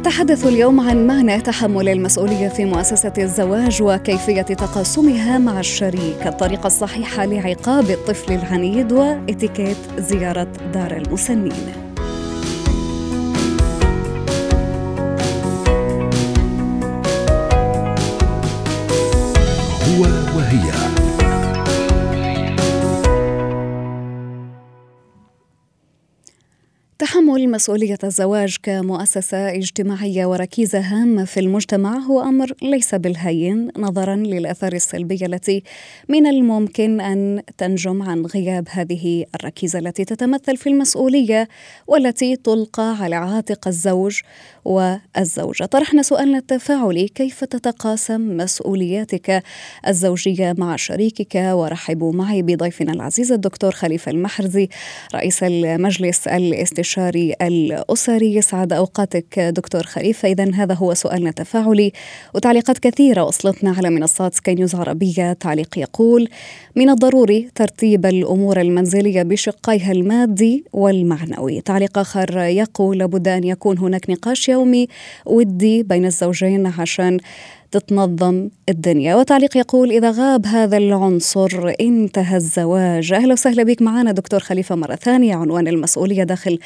نتحدث 0.00 0.46
اليوم 0.46 0.80
عن 0.80 1.06
معنى 1.06 1.40
تحمل 1.40 1.88
المسؤولية 1.88 2.48
في 2.48 2.64
مؤسسة 2.64 3.12
الزواج 3.18 3.82
وكيفية 3.82 4.42
تقاسمها 4.42 5.38
مع 5.38 5.60
الشريك، 5.60 6.26
الطريقة 6.26 6.66
الصحيحة 6.66 7.24
لعقاب 7.24 7.90
الطفل 7.90 8.32
العنيد 8.32 8.92
وإتيكيت 8.92 9.76
زيارة 9.98 10.52
دار 10.74 10.96
المسنين. 10.96 11.89
مسؤولية 27.50 27.98
الزواج 28.04 28.56
كمؤسسة 28.62 29.54
اجتماعية 29.54 30.26
وركيزة 30.26 30.80
هامة 30.80 31.24
في 31.24 31.40
المجتمع 31.40 31.98
هو 31.98 32.20
أمر 32.20 32.52
ليس 32.62 32.94
بالهين 32.94 33.68
نظرا 33.76 34.16
للآثار 34.16 34.72
السلبية 34.72 35.26
التي 35.26 35.62
من 36.08 36.26
الممكن 36.26 37.00
أن 37.00 37.42
تنجم 37.58 38.02
عن 38.02 38.26
غياب 38.26 38.68
هذه 38.70 39.24
الركيزة 39.34 39.78
التي 39.78 40.04
تتمثل 40.04 40.56
في 40.56 40.68
المسؤولية 40.68 41.48
والتي 41.86 42.36
تلقى 42.36 42.96
على 43.00 43.16
عاتق 43.16 43.68
الزوج 43.68 44.20
والزوجة. 44.64 45.64
طرحنا 45.64 46.02
سؤالنا 46.02 46.38
التفاعلي 46.38 47.08
كيف 47.08 47.44
تتقاسم 47.44 48.36
مسؤولياتك 48.36 49.42
الزوجية 49.88 50.54
مع 50.58 50.76
شريكك؟ 50.76 51.34
ورحبوا 51.34 52.12
معي 52.12 52.42
بضيفنا 52.42 52.92
العزيز 52.92 53.32
الدكتور 53.32 53.72
خليفة 53.72 54.12
المحرزي 54.12 54.68
رئيس 55.14 55.42
المجلس 55.42 56.28
الاستشاري 56.28 57.34
الأسري 57.42 58.34
يسعد 58.34 58.72
أوقاتك 58.72 59.40
دكتور 59.40 59.82
خليفة. 59.82 60.28
إذا 60.28 60.54
هذا 60.54 60.74
هو 60.74 60.94
سؤالنا 60.94 61.28
التفاعلي. 61.28 61.92
وتعليقات 62.34 62.78
كثيرة 62.78 63.24
وصلتنا 63.24 63.70
على 63.70 63.90
منصات 63.90 64.34
سكاي 64.34 64.54
نيوز 64.54 64.74
عربية. 64.74 65.32
تعليق 65.32 65.78
يقول 65.78 66.28
من 66.76 66.90
الضروري 66.90 67.48
ترتيب 67.54 68.06
الأمور 68.06 68.60
المنزلية 68.60 69.22
بشقيها 69.22 69.92
المادي 69.92 70.64
والمعنوي. 70.72 71.60
تعليق 71.60 71.98
آخر 71.98 72.38
يقول 72.38 72.98
لابد 72.98 73.28
أن 73.28 73.44
يكون 73.44 73.78
هناك 73.78 74.10
نقاش 74.10 74.48
يومي 74.48 74.88
ودي 75.26 75.82
بين 75.82 76.06
الزوجين 76.06 76.66
عشان 76.66 77.18
تتنظم 77.72 78.48
الدنيا. 78.68 79.14
وتعليق 79.14 79.56
يقول 79.56 79.90
إذا 79.90 80.10
غاب 80.10 80.46
هذا 80.46 80.76
العنصر 80.76 81.72
انتهى 81.80 82.36
الزواج. 82.36 83.12
أهلا 83.12 83.32
وسهلا 83.32 83.62
بك. 83.62 83.82
معنا 83.82 84.12
دكتور 84.12 84.40
خليفة 84.40 84.74
مرة 84.74 84.94
ثانية 84.94 85.34
عنوان 85.34 85.68
المسؤولية 85.68 86.22
داخل 86.22 86.58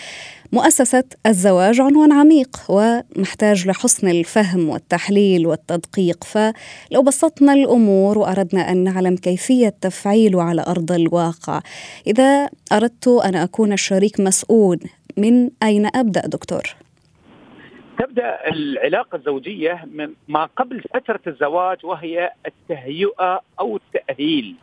مؤسسة 0.52 1.04
الزواج 1.26 1.80
عنوان 1.80 2.12
عميق 2.12 2.60
ومحتاج 2.68 3.68
لحسن 3.68 4.08
الفهم 4.08 4.68
والتحليل 4.68 5.46
والتدقيق. 5.46 6.24
فلو 6.24 7.02
بسطنا 7.02 7.52
الأمور 7.52 8.18
وأردنا 8.18 8.70
أن 8.70 8.84
نعلم 8.84 9.16
كيفية 9.16 9.74
تفعيله 9.80 10.42
على 10.42 10.64
أرض 10.66 10.92
الواقع 10.92 11.60
إذا 12.06 12.48
أردت 12.72 13.08
أن 13.08 13.34
أكون 13.34 13.72
الشريك 13.72 14.20
مسؤول 14.20 14.80
من 15.16 15.50
أين 15.62 15.86
أبدأ 15.94 16.26
دكتور؟ 16.26 16.83
تبدأ 17.98 18.48
العلاقة 18.48 19.16
الزوجية 19.16 19.84
من 19.92 20.14
ما 20.28 20.44
قبل 20.56 20.80
فترة 20.80 21.20
الزواج 21.26 21.86
وهي 21.86 22.32
التهيئه 22.46 23.40
أو 23.60 23.76
التأهيل. 23.76 24.54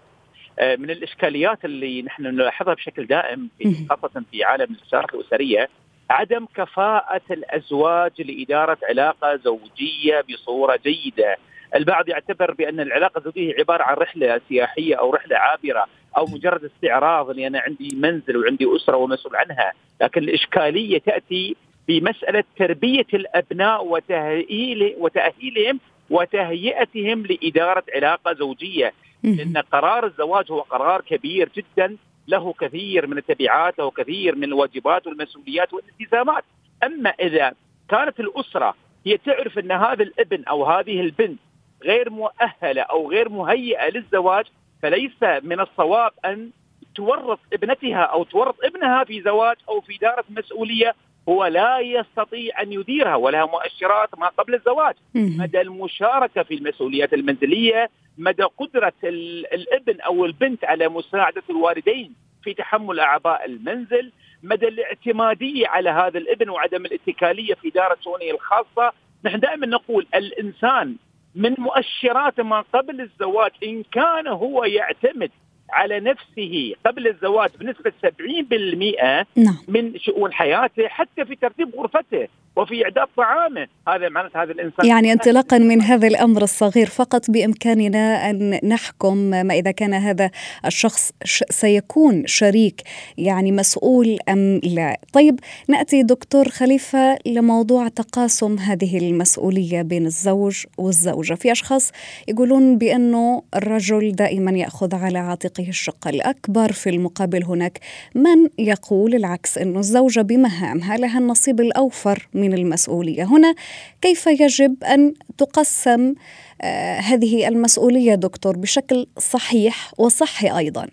آه، 0.59 0.75
من 0.75 0.90
الإشكاليات 0.90 1.66
اللي 1.66 2.02
نحن 2.02 2.24
نلاحظها 2.24 2.74
بشكل 2.74 3.06
دائم 3.06 3.50
في 3.58 3.75
خاصة 3.90 4.24
في 4.31 4.44
عالم 4.44 4.64
الاستشارات 4.64 5.14
الاسريه 5.14 5.70
عدم 6.09 6.46
كفاءة 6.56 7.22
الأزواج 7.31 8.22
لإدارة 8.22 8.78
علاقة 8.90 9.36
زوجية 9.36 10.24
بصورة 10.30 10.80
جيدة. 10.84 11.38
البعض 11.75 12.09
يعتبر 12.09 12.53
بأن 12.53 12.80
العلاقة 12.80 13.18
الزوجية 13.18 13.56
عبارة 13.59 13.84
عن 13.84 13.96
رحلة 13.96 14.41
سياحية 14.50 14.96
أو 14.96 15.14
رحلة 15.14 15.38
عابرة 15.38 15.86
أو 16.18 16.25
مجرد 16.25 16.64
استعراض 16.64 17.30
اني 17.30 17.47
أنا 17.47 17.59
عندي 17.59 17.90
منزل 17.96 18.38
وعندي 18.38 18.75
أسرة 18.75 18.97
ومسؤول 18.97 19.36
عنها، 19.36 19.74
لكن 20.02 20.24
الإشكالية 20.24 21.00
تأتي 21.00 21.56
في 21.88 22.02
مساله 22.02 22.44
تربية 22.58 23.08
الأبناء 23.14 23.86
وتاهيل 23.86 24.96
وتأهيلهم 24.97 25.80
وتهيئتهم 26.09 27.25
لإدارة 27.25 27.84
علاقة 27.96 28.34
زوجية. 28.34 28.94
لأن 29.24 29.58
قرار 29.58 30.06
الزواج 30.06 30.52
هو 30.52 30.62
قرار 30.62 31.02
كبير 31.02 31.50
جدا. 31.56 31.97
له 32.28 32.53
كثير 32.53 33.08
من 33.08 33.18
التبعات 33.18 33.80
له 33.80 33.91
كثير 33.91 34.36
من 34.36 34.44
الواجبات 34.44 35.08
والمسؤوليات 35.08 35.74
والالتزامات. 35.74 36.44
أما 36.84 37.09
إذا 37.09 37.53
كانت 37.90 38.20
الأسرة 38.20 38.75
هي 39.06 39.18
تعرف 39.18 39.59
أن 39.59 39.72
هذا 39.72 40.03
الابن 40.03 40.44
أو 40.44 40.66
هذه 40.66 41.02
البنت 41.02 41.40
غير 41.84 42.09
مؤهلة 42.09 42.81
أو 42.81 43.12
غير 43.12 43.30
مهيئة 43.30 43.90
للزواج 43.90 44.46
فليس 44.81 45.24
من 45.44 45.59
الصواب 45.59 46.12
أن 46.25 46.50
تورط 46.96 47.40
ابنتها 47.53 48.02
أو 48.02 48.24
تورط 48.24 48.56
ابنها 48.64 49.03
في 49.03 49.22
زواج 49.22 49.56
أو 49.70 49.81
في 49.81 49.97
دائره 49.97 50.25
مسؤولية. 50.30 50.96
هو 51.30 51.46
لا 51.46 51.80
يستطيع 51.80 52.62
أن 52.62 52.74
يديرها 52.74 53.16
ولها 53.16 53.46
مؤشرات 53.46 54.20
ما 54.20 54.28
قبل 54.28 54.56
الزواج. 54.56 54.96
مدى 55.40 55.62
المشاركة 55.62 56.44
في 56.44 56.54
المسؤوليات 56.54 57.14
المنزلية 57.14 57.90
مدى 58.18 58.44
قدرة 58.44 58.94
الابن 59.04 60.02
أو 60.02 60.26
البنت 60.26 60.66
على 60.66 60.88
مساعدة 60.90 61.44
الوالدين 61.50 62.14
في 62.44 62.54
تحمل 62.54 63.00
اعباء 63.00 63.46
المنزل 63.46 64.12
مدى 64.44 64.68
الاعتمادية 64.68 65.68
على 65.68 65.90
هذا 65.90 66.18
الابن 66.18 66.50
وعدم 66.50 66.86
الاتكالية 66.86 67.53
في 67.53 67.70
دار 67.70 67.98
شؤونه 68.03 68.32
الخاصة. 68.32 68.94
نحن 69.26 69.40
دائما 69.40 69.68
نقول 69.68 70.08
الإنسان 70.16 70.96
من 71.36 71.56
مؤشرات 71.58 72.40
ما 72.40 72.64
قبل 72.74 73.02
الزواج 73.02 73.52
إن 73.64 73.84
كان 73.92 74.28
هو 74.28 74.64
يعتمد 74.64 75.32
على 75.74 76.00
نفسه 76.00 76.74
قبل 76.86 77.08
الزواج 77.08 77.50
بنسبة 77.59 77.92
70% 78.04 79.26
نعم. 79.36 79.58
من 79.68 80.00
شؤون 80.00 80.34
حياته 80.34 80.88
حتى 80.88 81.26
في 81.26 81.36
ترتيب 81.36 81.76
غرفته 81.76 82.28
وفي 82.56 82.84
إعداد 82.84 83.08
طعامه. 83.18 83.68
هذا 83.88 84.09
معناته 84.09 84.44
هذا 84.44 84.52
الإنسان 84.52 84.86
يعني 84.86 85.12
انطلاقا 85.12 85.58
من 85.58 85.82
هذا 85.82 86.08
الأمر 86.08 86.42
الصغير 86.42 86.86
فقط 86.86 87.32
بإمكاننا 87.32 88.30
أن 88.30 88.59
نحكم 88.64 89.18
ما 89.18 89.54
إذا 89.54 89.72
كان 89.72 89.94
هذا 89.94 90.32
الشخص 90.66 91.12
سيكون 91.50 92.28
شريك 92.28 92.82
يعني 93.18 93.52
مسؤول 93.52 94.18
أم 94.29 94.62
لا. 94.64 94.97
طيب 95.14 95.40
نأتي 95.68 96.03
دكتور 96.03 96.50
خليفة 96.50 97.18
لموضوع 97.26 97.88
تقاسم 97.88 98.58
هذه 98.58 98.97
المسؤولية 98.97 99.82
بين 99.82 100.06
الزوج 100.06 100.66
والزوجة. 100.78 101.34
في 101.34 101.52
أشخاص 101.52 101.91
يقولون 102.28 102.78
بأنه 102.78 103.44
الرجل 103.56 104.12
دائما 104.12 104.52
يأخذ 104.52 104.96
على 104.96 105.20
عاتقه 105.20 105.60
الشق 105.69 106.08
الأكبر 106.08 106.72
في 106.72 106.90
المقابل 106.90 107.43
هناك. 107.43 107.79
من 108.16 108.49
يقول 108.59 109.16
العكس 109.16 109.58
أنه 109.58 109.79
الزوجة 109.79 110.22
بمهامها 110.22 110.97
لها 110.97 111.19
النصيب 111.19 111.59
الأوفر 111.59 112.28
من 112.34 112.53
المسؤولية. 112.53 113.23
هنا 113.23 113.55
كيف 114.02 114.28
يجب 114.28 114.84
أن 114.84 115.13
تقسم 115.37 116.13
آه، 116.61 116.99
هذه 116.99 117.47
المسؤولية 117.47 118.16
دكتور 118.16 118.58
بشكل 118.58 119.08
صحيح 119.17 119.91
وصحي 119.97 120.58
أيضا؟ 120.58 120.87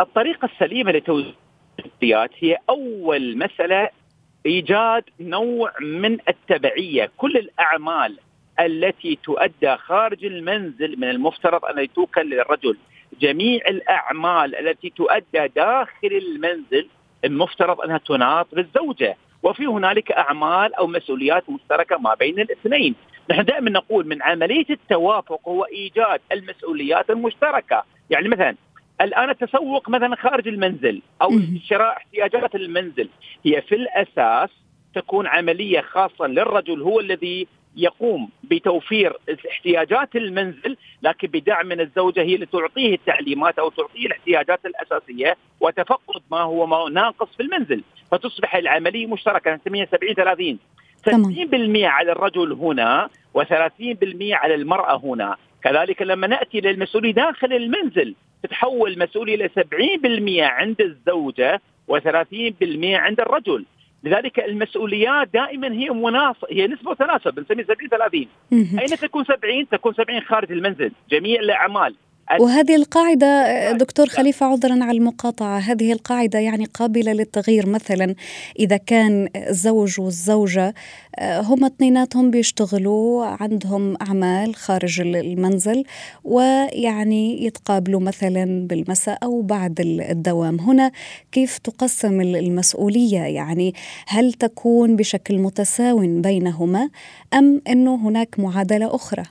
الطريقة 0.00 0.48
السليمة 0.52 0.92
لتوزيع 0.92 2.26
هي 2.38 2.56
أول 2.68 3.38
مسألة 3.38 3.88
إيجاد 4.46 5.04
نوع 5.20 5.72
من 5.80 6.18
التبعية. 6.28 7.10
كل 7.16 7.36
الأعمال 7.36 8.18
التي 8.60 9.18
تؤدى 9.24 9.76
خارج 9.76 10.24
المنزل 10.24 10.96
من 11.00 11.10
المفترض 11.10 11.64
أن 11.64 11.92
توكل 11.92 12.30
للرجل. 12.30 12.76
جميع 13.20 13.60
الأعمال 13.68 14.56
التي 14.56 14.90
تؤدى 14.90 15.48
داخل 15.56 16.12
المنزل 16.12 16.88
المفترض 17.24 17.80
أنها 17.80 17.98
تناط 17.98 18.54
بالزوجة. 18.54 19.16
وفي 19.42 19.66
هنالك 19.66 20.12
أعمال 20.12 20.74
أو 20.74 20.86
مسؤوليات 20.86 21.50
مشتركة 21.50 21.98
ما 21.98 22.14
بين 22.14 22.40
الاثنين. 22.40 22.94
نحن 23.30 23.44
دائما 23.44 23.70
نقول 23.70 24.06
من 24.06 24.22
عملية 24.22 24.66
التوافق 24.70 25.48
هو 25.48 25.64
إيجاد 25.64 26.20
المسؤوليات 26.32 27.10
المشتركة. 27.10 27.84
يعني 28.10 28.28
مثلا 28.28 28.54
الآن 29.00 29.30
التسوق 29.30 29.88
مثلا 29.88 30.16
خارج 30.16 30.48
المنزل 30.48 31.02
أو 31.22 31.30
شراء 31.64 31.96
احتياجات 31.96 32.54
المنزل. 32.54 33.08
هي 33.44 33.62
في 33.62 33.74
الأساس 33.74 34.50
تكون 34.94 35.26
عملية 35.26 35.80
خاصة 35.80 36.26
للرجل 36.26 36.82
هو 36.82 37.00
الذي 37.00 37.46
يقوم 37.76 38.28
بتوفير 38.44 39.16
احتياجات 39.50 40.16
المنزل 40.16 40.76
لكن 41.02 41.28
بدعم 41.28 41.66
من 41.66 41.80
الزوجة 41.80 42.22
هي 42.22 42.34
اللي 42.34 42.46
تعطيه 42.46 42.94
التعليمات 42.94 43.58
أو 43.58 43.68
تعطيه 43.68 44.06
الاحتياجات 44.06 44.60
الأساسية 44.66 45.36
وتفقد 45.60 46.22
ما 46.30 46.40
هو 46.40 46.88
ناقص 46.88 47.36
في 47.36 47.42
المنزل. 47.42 47.82
فتصبح 48.10 48.54
العملية 48.54 49.06
مشتركة 49.06 49.54
نسميها 49.54 49.86
70 49.86 50.14
30 50.14 50.58
60% 51.08 51.84
على 51.84 52.12
الرجل 52.12 52.52
هنا 52.52 53.08
و30% 53.38 53.42
على 54.32 54.54
المرأة 54.54 54.96
هنا. 55.04 55.36
كذلك 55.62 56.02
لما 56.02 56.26
نأتي 56.26 56.60
للمسؤوليه 56.60 57.12
داخل 57.12 57.52
المنزل 57.52 58.14
تتحول 58.42 58.92
المسؤوليه 58.92 59.34
إلى 59.34 59.48
70% 59.48 60.40
عند 60.40 60.80
الزوجة 60.80 61.60
و30% 61.92 62.84
عند 62.84 63.20
الرجل. 63.20 63.64
لذلك 64.04 64.38
المسؤوليات 64.40 65.28
دائما 65.34 65.72
هي 65.72 65.90
مناص 65.90 66.36
هي 66.50 66.66
نسبة 66.66 66.90
وتناسب 66.90 67.34
بنسميه 67.34 67.64
70 67.64 67.88
30 67.90 68.26
أين 68.78 68.88
تكون 68.88 69.24
70 69.24 69.68
تكون 69.68 69.94
70 69.94 70.20
خارج 70.20 70.52
المنزل 70.52 70.92
جميع 71.10 71.40
الأعمال. 71.40 71.94
وهذه 72.38 72.76
القاعدة 72.76 73.72
دكتور 73.72 74.06
خليفة 74.08 74.46
عذرا 74.46 74.84
على 74.84 74.98
المقاطعة 74.98 75.58
هذه 75.58 75.92
القاعدة 75.92 76.38
يعني 76.38 76.64
قابلة 76.64 77.12
للتغيير. 77.12 77.66
مثلا 77.66 78.14
إذا 78.58 78.76
كان 78.76 79.28
الزوج 79.36 80.00
والزوجة 80.00 80.74
آه، 81.18 81.40
هم 81.40 81.64
اثنيناتهم 81.64 82.30
بيشتغلوا 82.30 83.24
عندهم 83.24 83.96
أعمال 84.02 84.54
خارج 84.54 85.00
المنزل 85.00 85.84
ويعني 86.24 87.44
يتقابلوا 87.44 88.00
مثلا 88.00 88.66
بالمساء 88.66 89.18
أو 89.22 89.42
بعد 89.42 89.80
الدوام. 89.80 90.60
هنا 90.60 90.92
كيف 91.32 91.58
تقسم 91.58 92.20
المسؤولية؟ 92.20 93.20
يعني 93.20 93.74
هل 94.06 94.32
تكون 94.32 94.96
بشكل 94.96 95.38
متساو 95.38 96.20
بينهما 96.20 96.90
أم 97.34 97.62
أنه 97.68 97.94
هناك 97.94 98.40
معادلة 98.40 98.94
أخرى؟ 98.94 99.22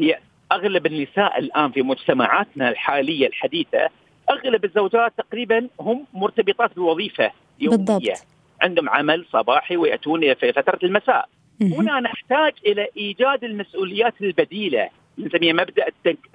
هي 0.00 0.18
أغلب 0.52 0.86
النساء 0.86 1.38
الآن 1.38 1.70
في 1.70 1.82
مجتمعاتنا 1.82 2.68
الحالية 2.68 3.26
الحديثة 3.26 3.88
أغلب 4.30 4.64
الزوجات 4.64 5.12
تقريبا 5.18 5.68
هم 5.80 6.04
مرتبطات 6.14 6.76
بوظيفة 6.76 7.30
يومية 7.60 7.76
بالضبط. 7.76 8.26
عندهم 8.62 8.88
عمل 8.88 9.24
صباحي 9.32 9.76
ويأتون 9.76 10.34
في 10.34 10.52
فترة 10.52 10.78
المساء 10.82 11.28
هنا 11.62 12.00
نحتاج 12.00 12.52
إلى 12.66 12.88
إيجاد 12.96 13.44
المسؤوليات 13.44 14.14
البديلة 14.22 14.88
نسميها 15.18 15.52
مبدأ. 15.52 15.86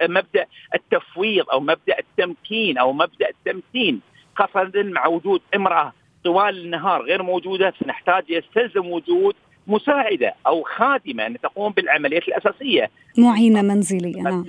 مبدأ 0.02 0.46
التفويض 0.74 1.50
أو 1.50 1.60
مبدأ 1.60 1.98
التمكين 1.98 2.78
أو 2.78 2.92
مبدأ 2.92 3.28
التمكين 3.28 4.00
خاصة 4.36 4.72
مع 4.74 5.06
وجود 5.06 5.40
امرأة 5.54 5.92
طوال 6.24 6.64
النهار 6.64 7.02
غير 7.02 7.22
موجودة 7.22 7.70
فنحتاج 7.70 8.24
يستلزم 8.28 8.86
وجود 8.86 9.34
مساعدة 9.66 10.34
أو 10.46 10.62
خادمة 10.62 11.26
ان 11.26 11.40
تقوم 11.40 11.72
بالعمليات 11.72 12.28
الأساسية. 12.28 12.90
معينة 13.18 13.62
منزلية 13.62 14.22
نعم. 14.22 14.44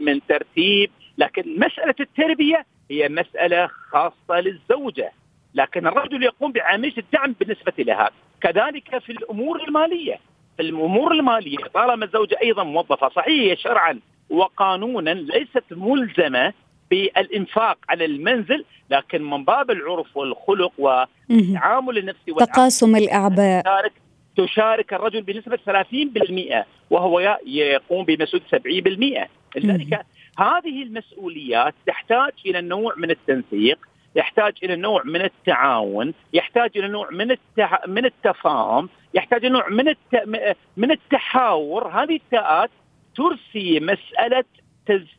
من 0.00 0.20
ترتيب. 0.28 0.90
لكن 1.18 1.60
مسألة 1.60 1.94
التربية 2.00 2.66
هي 2.90 3.08
مسألة 3.08 3.66
خاصة 3.90 4.40
للزوجة. 4.40 5.12
لكن 5.54 5.86
الرجل 5.86 6.22
يقوم 6.22 6.52
بعملية 6.52 6.94
الدعم 6.98 7.34
بالنسبة 7.40 7.72
لها. 7.78 8.10
كذلك 8.40 8.98
في 8.98 9.12
الأمور 9.12 9.64
المالية. 9.64 10.20
في 10.56 10.62
الأمور 10.62 11.12
المالية 11.12 11.56
طالما 11.74 12.04
الزوجه 12.04 12.36
أيضا 12.42 12.64
موظفة 12.64 13.08
صحيح 13.08 13.58
شرعا 13.58 14.00
وقانونا 14.30 15.10
ليست 15.10 15.64
ملزمة 15.70 16.52
بالإنفاق 16.90 17.78
على 17.88 18.04
المنزل 18.04 18.64
لكن 18.90 19.22
من 19.22 19.44
باب 19.44 19.70
العرف 19.70 20.16
والخلق 20.16 20.72
والتعامل 20.78 21.98
النفسي 21.98 22.32
تقاسم 22.38 22.96
الأعباء. 22.96 23.62
تشارك 24.36 24.92
الرجل 24.92 25.22
بنسبة 25.22 25.58
30% 26.56 26.64
وهو 26.90 27.38
يقوم 27.46 28.04
بمسؤولية 28.04 29.26
70% 29.26 29.28
لذلك 29.56 30.06
هذه 30.38 30.82
المسؤوليات 30.82 31.74
تحتاج 31.86 32.32
إلى 32.46 32.60
نوع 32.60 32.94
من 32.96 33.10
التنسيق 33.10 33.78
يحتاج 34.16 34.52
إلى 34.62 34.76
نوع 34.76 35.02
من 35.04 35.22
التعاون، 35.22 36.14
يحتاج 36.32 36.70
إلى 36.76 36.88
نوع 36.88 37.10
من 37.10 37.30
التح... 37.30 37.88
من 37.88 38.04
التفاهم، 38.04 38.88
يحتاج 39.14 39.44
إلى 39.44 39.52
نوع 39.52 39.68
من 39.68 39.88
الت... 39.88 40.28
من 40.76 40.90
التحاور، 40.90 41.88
هذه 41.88 42.16
التاءات 42.16 42.70
ترسي 43.16 43.80
مسألة 43.80 44.44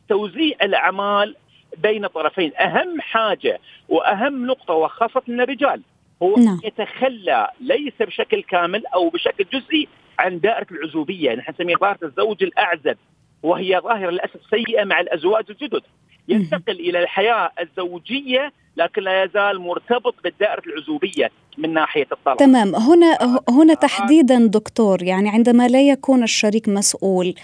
توزيع 0.08 0.56
الأعمال 0.62 1.36
بين 1.76 2.06
طرفين، 2.06 2.52
أهم 2.60 3.00
حاجة 3.00 3.60
وأهم 3.88 4.46
نقطة 4.46 4.74
وخاصة 4.74 5.22
الرجال 5.28 5.82
هو 6.22 6.36
نعم. 6.36 6.60
يتخلى 6.64 7.50
ليس 7.60 7.92
بشكل 8.00 8.42
كامل 8.42 8.86
أو 8.86 9.08
بشكل 9.08 9.44
جزئي 9.52 9.88
عن 10.18 10.40
دائرة 10.40 10.66
العزوبية، 10.70 11.34
نحن 11.34 11.52
نسميها 11.52 11.78
ظاهرة 11.78 11.98
الزوج 12.02 12.42
الأعزب 12.42 12.96
وهي 13.42 13.80
ظاهرة 13.80 14.10
للأسف 14.10 14.40
سيئة 14.50 14.84
مع 14.84 15.00
الأزواج 15.00 15.44
الجدد. 15.50 15.82
ينتقل 16.28 16.80
إلى 16.80 16.98
الحياة 17.02 17.50
الزوجية 17.60 18.52
لكن 18.76 19.02
لا 19.02 19.24
يزال 19.24 19.60
مرتبط 19.60 20.14
بالدائرة 20.24 20.62
العزوبية 20.66 21.30
من 21.58 21.74
ناحية 21.74 22.06
الطلاق. 22.12 22.36
تمام، 22.36 22.74
هنا 22.74 23.40
هنا 23.48 23.74
تحديدا 23.74 24.46
دكتور 24.46 25.02
يعني 25.02 25.28
عندما 25.28 25.68
لا 25.68 25.88
يكون 25.88 26.22
الشريك 26.22 26.68
مسؤول 26.68 27.34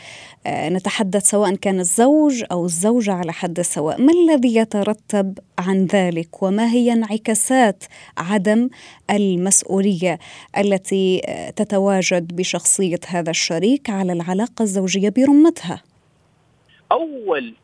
آه، 0.46 0.68
نتحدث 0.68 1.30
سواء 1.30 1.54
كان 1.54 1.80
الزوج 1.80 2.44
أو 2.52 2.64
الزوجة 2.64 3.12
على 3.12 3.32
حد 3.32 3.60
سواء، 3.60 4.00
ما 4.00 4.12
الذي 4.12 4.56
يترتب 4.56 5.38
عن 5.58 5.84
ذلك 5.84 6.42
وما 6.42 6.70
هي 6.70 6.92
انعكاسات 6.92 7.84
عدم 8.18 8.68
المسؤولية 9.10 10.18
التي 10.58 11.20
آه، 11.28 11.50
تتواجد 11.50 12.36
بشخصية 12.36 13.00
هذا 13.08 13.30
الشريك 13.30 13.90
على 13.90 14.12
العلاقة 14.12 14.62
الزوجية 14.62 15.08
برمتها؟ 15.08 15.82
أول 16.92 17.54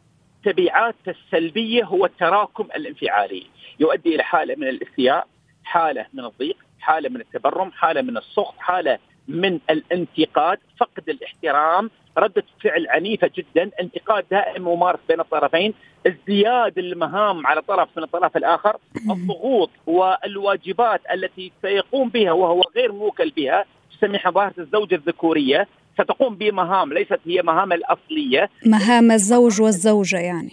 تبعات 0.44 0.94
السلبية 1.08 1.84
هو 1.84 2.06
التراكم 2.06 2.68
الانفعالي. 2.76 3.46
يؤدي 3.80 4.14
إلى 4.14 4.22
حالة 4.22 4.54
من 4.56 4.68
الاستياء 4.68 5.26
حالة 5.64 6.06
من 6.14 6.24
الضيق 6.24 6.56
حالة 6.80 7.08
من 7.08 7.20
التبرم 7.20 7.70
حالة 7.70 8.02
من 8.02 8.16
السخط 8.16 8.54
حالة 8.58 8.98
من 9.28 9.58
الانتقاد. 9.70 10.58
فقد 10.78 11.08
الاحترام 11.08 11.90
ردة 12.18 12.44
فعل 12.64 12.86
عنيفة 12.88 13.30
جدا. 13.36 13.70
انتقاد 13.80 14.24
دائم 14.30 14.62
ممارس 14.62 15.00
بين 15.08 15.20
الطرفين. 15.20 15.74
ازدياد 16.06 16.78
المهام 16.78 17.46
على 17.46 17.62
طرف 17.62 17.88
من 17.96 18.02
الطرف 18.02 18.36
الآخر. 18.36 18.76
الضغوط 19.10 19.70
والواجبات 19.86 21.00
التي 21.12 21.52
سيقوم 21.62 22.08
بها 22.08 22.32
وهو 22.32 22.62
غير 22.76 22.92
موكل 22.92 23.30
بها 23.30 23.64
تسميها 23.98 24.30
ظاهرة 24.30 24.54
الزوجة 24.58 24.94
الذكورية. 24.94 25.68
ستقوم 26.02 26.34
بمهام 26.36 26.92
ليست 26.92 27.20
هي 27.26 27.42
مهام 27.42 27.72
الأصلية. 27.72 28.50
مهام 28.66 29.10
الزوج 29.10 29.62
والزوجة 29.62 30.18
يعني. 30.18 30.52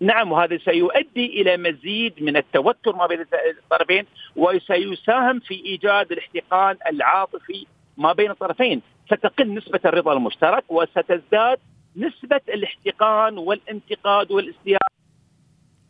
نعم 0.00 0.32
وهذا 0.32 0.58
سيؤدي 0.58 1.26
إلى 1.40 1.56
مزيد 1.56 2.22
من 2.22 2.36
التوتر 2.36 2.96
ما 2.96 3.06
بين 3.06 3.20
الطرفين 3.62 4.04
وسيساهم 4.36 5.40
في 5.40 5.54
إيجاد 5.54 6.12
الاحتقان 6.12 6.76
العاطفي 6.90 7.66
ما 7.96 8.12
بين 8.12 8.30
الطرفين. 8.30 8.82
ستقل 9.06 9.54
نسبة 9.54 9.80
الرضا 9.84 10.12
المشترك 10.12 10.64
وستزداد 10.68 11.58
نسبة 11.96 12.40
الاحتقان 12.48 13.38
والانتقاد 13.38 14.30
والاستياء 14.32 14.80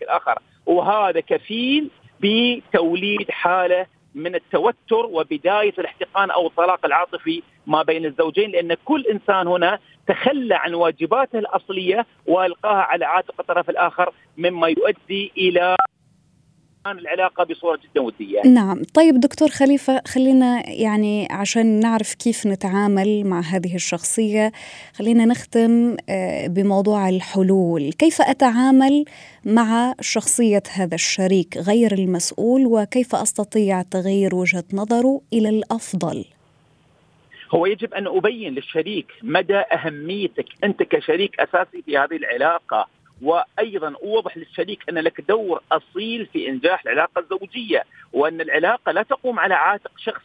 الآخر 0.03 0.38
وهذا 0.67 1.21
كفيل 1.21 1.91
بتوليد 2.21 3.31
حالة 3.31 3.87
من 4.14 4.35
التوتر 4.35 5.06
وبداية 5.06 5.75
الاحتقان 5.78 6.30
أو 6.30 6.47
الطلاق 6.47 6.85
العاطفي 6.87 7.42
ما 7.66 7.83
بين 7.83 8.04
الزوجين 8.04 8.50
لأن 8.50 8.75
كل 8.85 9.04
إنسان 9.06 9.47
هنا 9.47 9.78
تخلى 10.09 10.54
عن 10.54 10.75
واجباته 10.75 11.38
الأصلية 11.38 12.06
وألقاها 12.26 12.83
على 12.83 13.04
عاتق 13.04 13.35
الطرف 13.40 13.71
الآخر 13.71 14.12
مما 14.38 14.68
يؤدي 14.68 15.33
إلى 15.37 15.76
العلاقة 16.93 17.45
بصورة 17.45 17.79
جدا 17.85 18.00
ودية. 18.00 18.43
نعم، 18.45 18.83
طيب 18.95 19.21
دكتور 19.21 19.49
خليفة 19.49 20.03
خلينا 20.07 20.71
يعني 20.71 21.29
عشان 21.31 21.81
نعرف 21.81 22.14
كيف 22.14 22.47
نتعامل 22.47 23.25
مع 23.25 23.41
هذه 23.41 23.75
الشخصية، 23.75 24.53
خلينا 24.95 25.25
نختم 25.25 25.97
آه، 26.09 26.47
بموضوع 26.47 27.09
الحلول، 27.09 27.93
كيف 27.93 28.21
أتعامل 28.21 29.05
مع 29.45 29.95
شخصية 30.00 30.62
هذا 30.75 30.95
الشريك 30.95 31.57
غير 31.57 31.93
المسؤول 31.93 32.67
وكيف 32.67 33.14
أستطيع 33.14 33.83
تغيير 33.83 34.35
وجهة 34.35 34.64
نظره 34.73 35.21
إلى 35.33 35.49
الأفضل؟ 35.49 36.25
هو 37.55 37.67
يجب 37.67 37.95
أن 37.95 38.07
أبين 38.07 38.55
للشريك 38.55 39.07
مدى 39.23 39.62
أهميتك 39.73 40.47
أنت 40.64 40.83
كشريك 40.83 41.41
أساسي 41.41 41.83
في 41.83 41.99
هذه 41.99 42.17
العلاقة 42.17 42.88
وأيضا 43.23 43.94
أوضح 44.02 44.37
للشريك 44.37 44.88
أن 44.88 44.99
لك 44.99 45.21
دور 45.21 45.62
أصيل 45.73 46.26
في 46.26 46.49
إنجاح 46.49 46.83
العلاقة 46.87 47.18
الزوجية 47.18 47.85
وأن 48.12 48.40
العلاقة 48.40 48.92
لا 48.92 49.02
تقوم 49.02 49.38
على 49.38 49.54
عاتق 49.54 49.90
شخص 49.97 50.23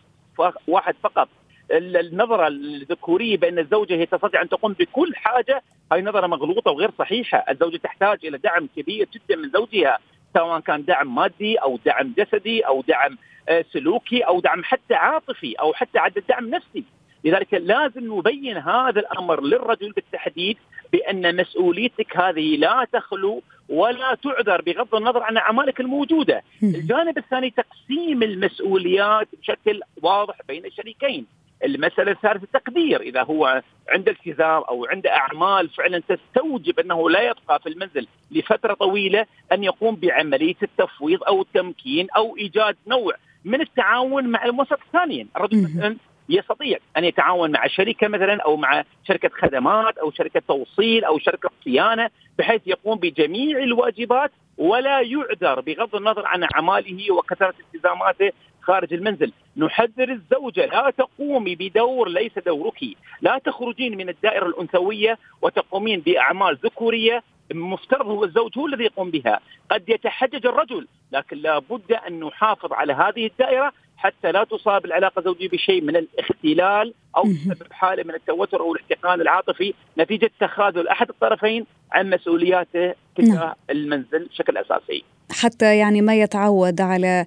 واحد 0.67 0.95
فقط. 1.03 1.29
النظرة 1.71 2.47
الذكورية 2.47 3.37
بأن 3.37 3.59
الزوجة 3.59 3.93
هي 3.93 4.05
تستطيع 4.05 4.41
أن 4.41 4.49
تقوم 4.49 4.73
بكل 4.73 5.15
حاجة 5.15 5.61
هاي 5.91 6.01
نظرة 6.01 6.27
مغلوطة 6.27 6.71
وغير 6.71 6.91
صحيحة، 6.99 7.45
الزوجة 7.49 7.77
تحتاج 7.77 8.25
إلى 8.25 8.37
دعم 8.37 8.69
كبير 8.75 9.07
جدا 9.13 9.35
من 9.35 9.49
زوجها 9.49 9.99
سواء 10.33 10.59
كان 10.59 10.85
دعم 10.85 11.15
مادي 11.15 11.55
أو 11.55 11.79
دعم 11.85 12.13
جسدي 12.17 12.61
أو 12.61 12.81
دعم 12.87 13.17
آه، 13.49 13.65
سلوكي 13.73 14.21
أو 14.21 14.39
دعم 14.39 14.63
حتى 14.63 14.93
عاطفي 14.93 15.55
أو 15.59 15.73
حتى 15.73 15.99
عدد 15.99 16.23
دعم 16.29 16.49
نفسي. 16.49 16.83
لذلك 17.23 17.53
لازم 17.53 18.17
نبين 18.17 18.57
هذا 18.57 18.99
الأمر 18.99 19.43
للرجل 19.43 19.91
بالتحديد 19.91 20.57
بأن 20.91 21.35
مسؤوليتك 21.35 22.17
هذه 22.17 22.57
لا 22.57 22.87
تخلو 22.93 23.41
ولا 23.69 24.17
تعذر 24.23 24.61
بغض 24.61 24.95
النظر 24.95 25.23
عن 25.23 25.37
أعمالك 25.37 25.79
الموجودة. 25.79 26.43
الجانب 26.63 27.17
الثاني 27.17 27.49
تقسيم 27.49 28.23
المسؤوليات 28.23 29.27
بشكل 29.41 29.81
واضح 30.01 30.35
بين 30.47 30.65
الشريكين. 30.65 31.25
المسألة 31.65 32.11
الثالثة 32.11 32.43
التقدير 32.43 33.01
إذا 33.01 33.23
هو 33.23 33.61
عنده 33.89 34.11
التزام 34.11 34.61
أو 34.61 34.85
عنده 34.85 35.11
أعمال 35.15 35.69
فعلا 35.69 36.01
تستوجب 36.09 36.79
أنه 36.79 37.09
لا 37.09 37.21
يبقى 37.21 37.59
في 37.59 37.69
المنزل 37.69 38.07
لفترة 38.31 38.73
طويلة 38.73 39.25
أن 39.51 39.63
يقوم 39.63 39.95
بعملية 39.95 40.55
التفويض 40.63 41.23
أو 41.23 41.41
التمكين 41.41 42.07
أو 42.17 42.37
إيجاد 42.37 42.75
نوع 42.87 43.13
من 43.45 43.61
التعاون 43.61 44.27
مع 44.27 44.45
المؤسسة 44.45 44.77
الثانية 44.87 45.25
الرجل 45.35 45.63
مثلا 45.63 45.95
يستطيع 46.29 46.77
أن 46.97 47.03
يتعاون 47.03 47.51
مع 47.51 47.67
شركة 47.67 48.07
مثلا 48.07 48.41
أو 48.41 48.57
مع 48.57 48.83
شركة 49.07 49.29
خدمات 49.41 49.97
أو 49.97 50.11
شركة 50.11 50.41
توصيل 50.47 51.03
أو 51.03 51.19
شركة 51.19 51.49
صيانة 51.63 52.09
بحيث 52.39 52.61
يقوم 52.67 52.97
بجميع 52.97 53.57
الواجبات 53.57 54.31
ولا 54.57 55.01
يعذر 55.01 55.59
بغض 55.61 55.95
النظر 55.95 56.27
عن 56.27 56.47
أعماله 56.55 57.13
وكثرة 57.13 57.53
التزاماته 57.59 58.31
خارج 58.61 58.93
المنزل. 58.93 59.31
نحذر 59.57 60.09
الزوجة 60.09 60.65
لا 60.65 60.93
تقومي 60.97 61.55
بدور 61.55 62.09
ليس 62.09 62.39
دورك. 62.45 62.79
لا 63.21 63.37
تخرجين 63.37 63.97
من 63.97 64.09
الدائرة 64.09 64.45
الأنثوية 64.45 65.17
وتقومين 65.41 65.99
بأعمال 65.99 66.57
ذكورية. 66.63 67.23
مفترض 67.53 68.07
هو 68.07 68.23
الزوج 68.23 68.57
هو 68.57 68.67
الذي 68.67 68.83
يقوم 68.83 69.11
بها. 69.11 69.39
قد 69.71 69.89
يتحجج 69.89 70.45
الرجل 70.45 70.87
لكن 71.11 71.37
لابد 71.37 71.91
أن 71.91 72.19
نحافظ 72.19 72.73
على 72.73 72.93
هذه 72.93 73.25
الدائرة 73.25 73.73
حتى 73.99 74.31
لا 74.31 74.43
تصاب 74.43 74.85
العلاقة 74.85 75.19
الزوجية 75.19 75.49
بشيء 75.49 75.81
من 75.81 75.95
الاختلال 75.95 76.93
أو 77.17 77.23
تسبب 77.23 77.73
حالة 77.73 78.03
من 78.03 78.15
التوتر 78.15 78.59
أو 78.59 78.75
الاحتقان 78.75 79.21
العاطفي 79.21 79.73
نتيجة 79.97 80.31
تخاذل 80.39 80.87
أحد 80.87 81.09
الطرفين 81.09 81.65
عن 81.91 82.09
مسؤولياته 82.09 82.93
تجاه 83.15 83.35
نعم. 83.35 83.53
المنزل 83.69 84.25
بشكل 84.25 84.57
أساسي. 84.57 85.03
حتى 85.31 85.77
يعني 85.77 86.01
ما 86.01 86.15
يتعود 86.15 86.81
على 86.81 87.25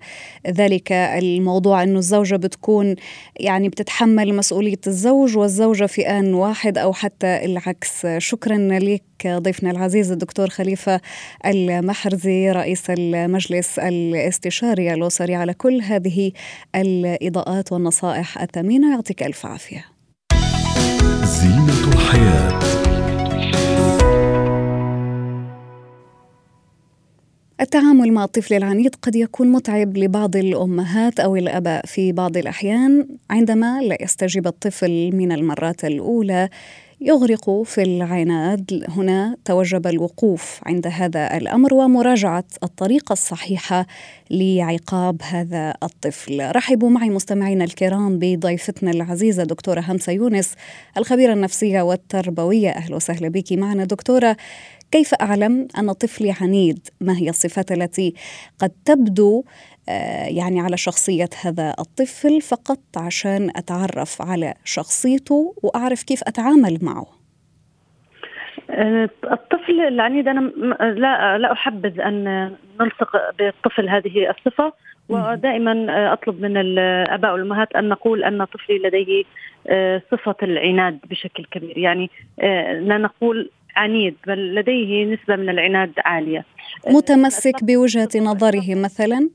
ذلك 0.48 0.92
الموضوع 0.92 1.82
إنه 1.82 1.98
الزوجة 1.98 2.36
بتكون 2.36 2.96
يعني 3.40 3.68
بتتحمل 3.68 4.34
مسؤولية 4.34 4.80
الزوج 4.86 5.36
والزوجة 5.36 5.86
في 5.86 6.08
آن 6.08 6.34
واحد 6.34 6.78
أو 6.78 6.92
حتى 6.92 7.44
العكس. 7.44 8.06
شكرا 8.18 8.58
لك 8.58 9.02
ضيفنا 9.26 9.70
العزيز 9.70 10.12
الدكتور 10.12 10.48
خليفة 10.48 11.00
المحرزي 11.46 12.50
رئيس 12.50 12.90
المجلس 12.90 13.78
الاستشاري 13.78 14.94
الأسري 14.94 15.34
على 15.34 15.54
كل 15.54 15.82
هذه 15.82 16.32
الإضاءات 16.76 17.72
والنصائح 17.72 18.42
الثمينة. 18.42 18.94
يعطيك 18.94 19.22
ألف 19.22 19.46
عافية. 19.46 19.84
زينة 21.24 21.88
الحياة. 21.94 23.01
التعامل 27.62 28.12
مع 28.12 28.24
الطفل 28.24 28.54
العنيد 28.54 28.94
قد 28.94 29.16
يكون 29.16 29.48
متعب 29.48 29.96
لبعض 29.96 30.36
الأمهات 30.36 31.20
أو 31.20 31.36
الأباء 31.36 31.86
في 31.86 32.12
بعض 32.12 32.36
الأحيان 32.36 33.06
عندما 33.30 33.80
لا 33.80 33.96
يستجيب 34.00 34.46
الطفل 34.46 35.10
من 35.12 35.32
المرات 35.32 35.84
الأولى 35.84 36.48
يغرق 37.04 37.62
في 37.62 37.82
العناد 37.82 38.84
هنا 38.88 39.36
توجب 39.44 39.86
الوقوف 39.86 40.60
عند 40.66 40.86
هذا 40.86 41.36
الأمر 41.36 41.74
ومراجعة 41.74 42.44
الطريقة 42.62 43.12
الصحيحة 43.12 43.86
لعقاب 44.30 45.22
هذا 45.22 45.74
الطفل. 45.82 46.50
رحبوا 46.56 46.90
معي 46.90 47.10
مستمعينا 47.10 47.64
الكرام 47.64 48.18
بضيفتنا 48.18 48.90
العزيزة 48.90 49.44
دكتورة 49.44 49.80
همسة 49.80 50.12
يونس 50.12 50.54
الخبيرة 50.96 51.32
النفسية 51.32 51.82
والتربوية 51.82 52.70
أهلا 52.70 52.96
وسهلا 52.96 53.28
بك 53.28 53.52
معنا 53.52 53.84
دكتورة 53.84 54.36
كيف 54.90 55.14
أعلم 55.14 55.68
أن 55.78 55.92
طفلي 55.92 56.34
عنيد؟ 56.40 56.88
ما 57.00 57.18
هي 57.18 57.30
الصفات 57.30 57.72
التي 57.72 58.14
قد 58.58 58.72
تبدو 58.84 59.44
يعني 60.28 60.60
على 60.60 60.76
شخصية 60.76 61.28
هذا 61.44 61.74
الطفل 61.78 62.40
فقط 62.40 62.78
عشان 62.96 63.50
أتعرف 63.56 64.22
على 64.22 64.54
شخصيته 64.64 65.54
وأعرف 65.62 66.02
كيف 66.02 66.20
أتعامل 66.26 66.78
معه. 66.82 67.06
آه، 68.70 69.08
الطفل 69.32 69.80
العنيد 69.80 70.28
أنا 70.28 70.40
لا 70.80 71.38
لا 71.38 71.52
أحبذ 71.52 72.00
أن 72.00 72.24
نلصق 72.80 73.16
بالطفل 73.38 73.88
هذه 73.88 74.30
الصفة 74.30 74.72
ودائما 75.08 75.86
آه، 75.90 76.12
أطلب 76.12 76.40
من 76.40 76.56
الآباء 76.56 77.32
والأمهات 77.32 77.76
أن 77.76 77.88
نقول 77.88 78.24
أن 78.24 78.44
طفلي 78.44 78.78
لديه 78.78 79.24
صفة 80.10 80.36
العناد 80.42 80.98
بشكل 81.10 81.44
كبير. 81.44 81.78
يعني 81.78 82.10
لا 82.80 82.98
نقول 82.98 83.50
عنيد 83.76 84.16
بل 84.26 84.54
لديه 84.54 85.04
نسبة 85.04 85.36
من 85.36 85.48
العناد 85.48 85.92
عالية. 86.04 86.44
متمسك 86.88 87.64
بوجهة 87.64 88.08
نظره 88.16 88.74
مثلا؟ 88.74 89.30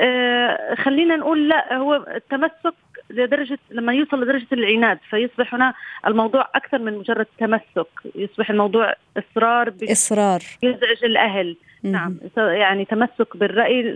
آه، 0.00 0.74
خلينا 0.74 1.16
نقول 1.16 1.48
لا 1.48 1.76
هو 1.76 1.94
التمسك 2.16 2.74
لدرجة 3.10 3.58
لما 3.70 3.92
يوصل 3.94 4.22
لدرجة 4.22 4.46
العناد 4.52 4.98
فيصبح 5.10 5.54
هنا 5.54 5.74
الموضوع 6.06 6.48
أكثر 6.54 6.78
من 6.78 6.98
مجرد 6.98 7.26
تمسك. 7.38 7.86
يصبح 8.14 8.50
الموضوع 8.50 8.94
إصرار 9.16 9.72
إصرار. 9.82 10.40
يزعج 10.62 11.04
الأهل. 11.04 11.56
م- 11.84 11.88
نعم. 11.88 12.16
يعني 12.36 12.84
تمسك 12.84 13.36
بالرأي 13.36 13.94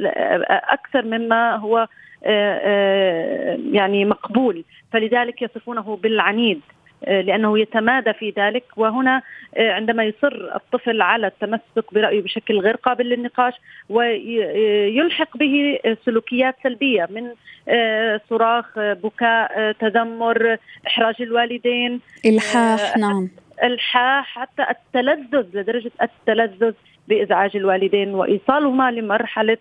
أكثر 0.49 1.05
مما 1.05 1.57
هو 1.57 1.89
آه، 2.25 3.59
يعني 3.73 4.05
مقبول. 4.05 4.65
فلذلك 4.93 5.43
يصفونه 5.43 5.97
بالعنيد. 6.03 6.61
آه، 6.61 6.80
لأنه 7.07 7.59
يتمادى 7.59 8.13
في 8.13 8.33
ذلك. 8.37 8.65
وهنا 8.77 9.23
آه، 9.57 9.73
عندما 9.73 10.05
يصر 10.05 10.51
الطفل 10.55 11.03
على 11.03 11.27
التمسك 11.27 11.95
برأيه 11.95 12.23
بشكل 12.23 12.61
غير 12.61 12.77
قابل 12.77 13.07
للنقاش 13.07 13.55
ويلحق 13.89 15.37
به 15.37 15.79
سلوكيات 16.05 16.57
سلبية 16.63 17.09
من 17.11 17.31
آه، 17.69 18.21
صراخ 18.31 18.79
بكاء 18.79 19.73
تذمر 19.73 20.57
إحراج 20.87 21.15
الوالدين 21.23 22.01
إلحاح 22.27 22.97
نعم. 22.97 23.31
إلحاح 23.65 24.39
حتى 24.39 24.67
التلذذ 24.71 25.47
لدرجة 25.55 25.91
التلذذ 26.03 26.73
بإزعاج 27.11 27.57
الوالدين 27.57 28.15
وايصالهما 28.15 28.91
لمرحلة 28.91 29.59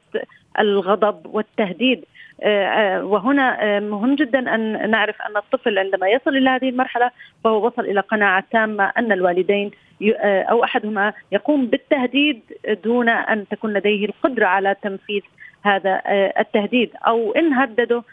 الغضب 0.60 1.36
والتهديد. 1.36 2.06
آه، 2.44 2.66
آه، 2.66 3.06
وهنا 3.06 3.64
آه، 3.64 3.80
مهم 3.80 4.16
جدا 4.16 4.56
أن 4.56 4.92
نعرف 4.92 5.22
أن 5.22 5.38
الطفل 5.38 5.80
عندما 5.80 6.08
يصل 6.08 6.38
إلى 6.38 6.50
هذه 6.50 6.70
المرحلة 6.70 7.12
فهو 7.44 7.66
وصل 7.66 7.82
إلى 7.82 8.00
قناعة 8.00 8.44
تامة 8.52 8.92
أن 8.98 9.12
الوالدين 9.12 9.72
أو 10.22 10.64
أحدهما 10.64 11.14
يقوم 11.32 11.66
بالتهديد 11.66 12.42
دون 12.84 13.10
أن 13.10 13.48
تكون 13.48 13.74
لديه 13.74 14.06
القدرة 14.06 14.46
على 14.46 14.76
تنفيذ 14.82 15.22
هذا 15.66 16.02
التهديد. 16.40 16.92
أو 17.08 17.32
إن 17.32 17.54
هدده 17.54 18.04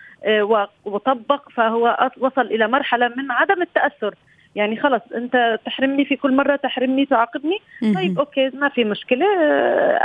وطبق 0.85 1.49
فهو 1.49 2.11
وصل 2.19 2.43
إلى 2.43 2.69
مرحلة 2.69 3.09
من 3.09 3.31
عدم 3.31 3.63
التأثر 3.63 4.15
يعني 4.57 4.77
خلص 4.77 5.03
انت 5.15 5.59
تحرمني 5.67 6.05
في 6.05 6.17
كل 6.17 6.37
مرة 6.37 6.57
تحرمني 6.57 7.07
تعاقبني؟ 7.07 7.59
طيب 7.95 8.19
أوكي 8.19 8.51
ما 8.55 8.69
في 8.69 8.85
مشكلة. 8.85 9.27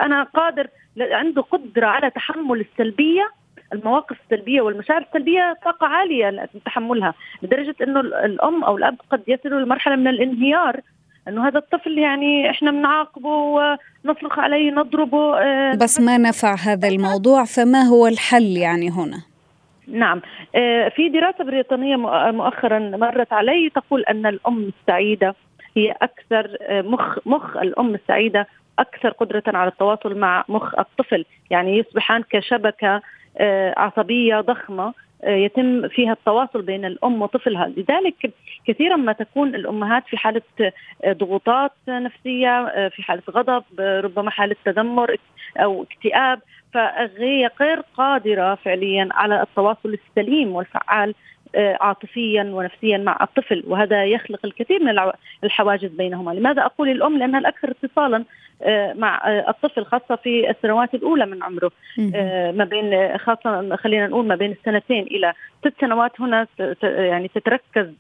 أنا 0.06 0.24
قادر 0.24 0.68
عنده 1.00 1.42
قدرة 1.42 1.86
على 1.86 2.10
تحمل 2.10 2.60
السلبية 2.60 3.30
المواقف 3.74 4.18
السلبية 4.24 4.62
والمشاعر 4.62 5.02
السلبية 5.02 5.58
طاقة 5.66 5.88
عالية 5.88 6.30
لتحملها 6.56 7.14
لدرجة 7.42 7.76
إنه 7.82 8.00
الأم 8.00 8.64
أو 8.64 8.78
الأب 8.78 8.98
قد 9.10 9.22
يصلوا 9.28 9.60
لمرحله 9.60 9.96
من 9.96 10.08
الانهيار 10.08 10.82
إنه 11.28 11.48
هذا 11.48 11.58
الطفل 11.58 11.98
يعني 11.98 12.50
إحنا 12.50 12.72
بنعاقبه 12.72 13.30
ونصرخ 13.30 14.40
عليه 14.40 14.72
نضربه 14.72 15.40
آه، 15.40 15.76
بس 15.76 16.00
ما 16.00 16.18
نفع 16.18 16.56
هذا 16.56 16.88
الموضوع 16.88 17.46
فما 17.46 17.82
هو 17.82 18.08
الحل 18.08 18.58
يعني 18.58 18.90
هنا؟ 18.90 19.22
نعم. 19.92 20.22
آه، 20.56 20.90
في 20.90 21.10
دراسة 21.10 21.44
بريطانية 21.44 21.96
مؤخرا 22.32 22.80
مرت 22.80 23.34
علي 23.34 23.70
تقول 23.76 24.04
أن 24.04 24.26
الأم 24.26 24.72
السعيدة 24.82 25.36
هي 25.78 25.92
أكثر 26.02 26.58
آه، 26.62 26.82
مخ 26.82 27.20
مخ 27.26 27.58
الأم 27.58 27.96
السعيدة 27.96 28.48
أكثر 28.80 29.10
قدرة 29.10 29.44
على 29.48 29.70
التواصل 29.70 30.18
مع 30.18 30.46
مخ 30.50 30.80
الطفل. 30.80 31.26
يعني 31.50 31.78
يصبحان 31.78 32.24
كشبكة 32.30 33.02
آه، 33.38 33.74
عصبية 33.78 34.42
ضخمة 34.42 34.94
يتم 35.24 35.88
فيها 35.88 36.14
التواصل 36.14 36.62
بين 36.62 36.86
الأم 36.86 37.22
وطفلها. 37.22 37.68
لذلك 37.68 38.32
كثيرا 38.68 38.96
ما 38.96 39.14
تكون 39.14 39.56
الأمهات 39.56 40.08
في 40.08 40.18
حالة 40.18 40.42
ضغوطات 41.08 41.72
نفسية 41.88 42.90
في 42.90 43.04
حالة 43.04 43.24
غضب 43.30 43.64
ربما 43.80 44.30
حالة 44.32 44.56
تذمر 44.66 45.16
أو 45.58 45.84
اكتئاب. 45.84 46.40
فهي 46.74 47.50
غير 47.62 47.80
قادرة 47.98 48.56
فعليا 48.56 49.10
على 49.12 49.42
التواصل 49.42 49.98
السليم 50.08 50.56
والفعال 50.56 51.16
آه، 51.56 51.78
عاطفيا 51.82 52.44
ونفسيا 52.44 52.98
مع 52.98 53.18
الطفل. 53.22 53.64
وهذا 53.68 54.06
يخلق 54.06 54.40
الكثير 54.46 54.84
من 54.84 55.12
الحواجز 55.44 55.90
بينهما. 55.90 56.32
لماذا 56.32 56.66
أقول 56.66 56.90
الأم؟ 56.90 57.18
لأنها 57.18 57.40
الأكثر 57.40 57.72
اتصالا 57.72 58.18
آه، 58.18 58.24
مع 58.96 59.22
آه، 59.28 59.50
الطفل 59.50 59.86
خاصة 59.86 60.16
في 60.16 60.50
السنوات 60.50 60.94
الأولى 60.94 61.26
من 61.26 61.44
عمره. 61.44 61.72
ما 62.52 62.64
بين 62.64 63.18
خاصة 63.18 63.76
خلينا 63.76 64.08
نقول 64.08 64.28
ما 64.28 64.36
بين 64.36 64.52
السنتين 64.52 65.04
إلى 65.04 65.34
ست 65.60 65.74
سنوات 65.82 66.22
هنا 66.22 66.48
يعني 66.84 67.28
تتركز 67.28 67.94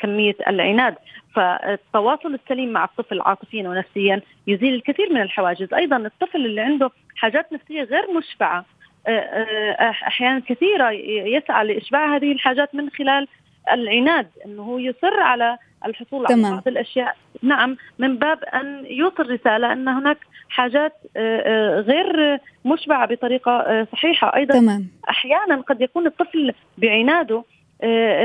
كمية 0.00 0.36
العناد. 0.48 0.94
فالتواصل 1.34 2.34
السليم 2.34 2.72
مع 2.72 2.84
الطفل 2.84 3.20
عاطفيا 3.20 3.68
ونفسيا 3.68 4.20
يزيل 4.46 4.74
الكثير 4.74 5.12
من 5.12 5.22
الحواجز. 5.22 5.74
أيضا 5.74 5.96
الطفل 5.96 6.46
اللي 6.46 6.60
عنده 6.60 6.90
حاجات 7.16 7.52
نفسية 7.52 7.82
غير 7.82 8.12
مشبعة 8.16 8.64
آه، 9.06 9.10
آه، 9.10 9.90
أحيانا 9.90 10.42
كثيرة 10.48 10.90
يسعى 11.36 11.66
لإشباع 11.66 12.16
هذه 12.16 12.32
الحاجات 12.32 12.74
من 12.74 12.90
خلال 12.90 13.28
العناد 13.72 14.28
إنه 14.46 14.62
هو 14.62 14.78
يصر 14.78 15.20
على 15.20 15.58
الحصول 15.86 16.26
تمام. 16.26 16.44
على 16.46 16.54
بعض 16.54 16.68
الأشياء 16.68 17.16
نعم 17.42 17.76
من 17.98 18.16
باب 18.16 18.44
أن 18.44 18.86
يوصل 18.86 19.30
رسالة 19.30 19.72
أن 19.72 19.88
هناك 19.88 20.18
حاجات 20.48 20.92
آه، 21.16 21.80
غير 21.80 22.38
مشبعة 22.64 23.06
بطريقة 23.06 23.86
صحيحة 23.92 24.36
أيضا 24.36 24.54
تمام. 24.54 24.86
أحيانا 25.08 25.56
قد 25.60 25.80
يكون 25.80 26.06
الطفل 26.06 26.52
بعناده 26.78 27.44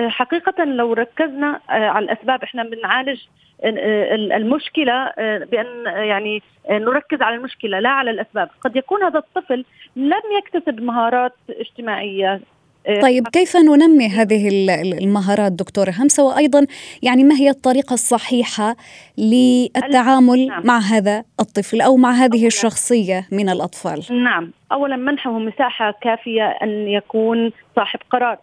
حقيقة 0.08 0.64
لو 0.64 0.94
ركزنا 0.94 1.60
على 1.70 2.06
الأسباب 2.06 2.44
إحنا 2.44 2.64
بنعالج 2.64 3.20
المشكلة 3.64 5.12
بأن 5.52 5.86
يعني 5.86 6.42
نركز 6.70 7.22
على 7.22 7.36
المشكلة 7.36 7.80
لا 7.80 7.90
على 7.90 8.12
الأسباب، 8.12 8.50
قد 8.62 8.76
يكون 8.76 9.04
هذا 9.04 9.20
الطفل 9.20 9.66
لم 9.96 10.22
يكتسب 10.38 10.82
مهارات 10.82 11.34
اجتماعية 11.50 12.40
طيب 13.02 13.28
كيف 13.28 13.58
ننمي 13.58 14.08
هذه 14.08 14.50
المهارات 15.04 15.52
دكتورة 15.52 15.94
همسة؟ 15.98 16.24
وأيضا 16.24 16.66
يعني 17.04 17.24
ما 17.24 17.36
هي 17.36 17.50
الطريقة 17.50 17.94
الصحيحة 17.94 18.76
للتعامل 19.18 20.48
نعم. 20.48 20.66
مع 20.66 20.80
هذا 20.80 21.24
الطفل 21.40 21.82
أو 21.82 21.98
مع 21.98 22.12
هذه. 22.12 22.48
الشخصية 22.48 23.28
من 23.32 23.50
الأطفال؟ 23.50 24.24
نعم. 24.24 24.52
أولا 24.72 24.96
منحه 24.96 25.32
مساحة 25.32 25.94
كافية 26.02 26.44
أن 26.44 26.88
يكون 26.88 27.52
صاحب 27.76 28.00
قرار 28.10 28.38